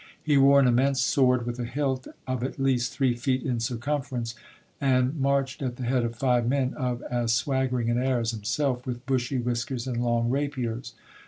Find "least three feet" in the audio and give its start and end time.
2.59-3.43